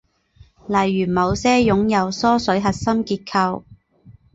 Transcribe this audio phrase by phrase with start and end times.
[0.65, 3.63] 例如某些拥有疏水核心结构。